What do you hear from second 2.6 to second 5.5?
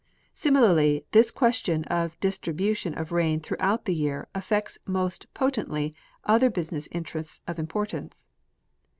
tion of rain throughout the year affects most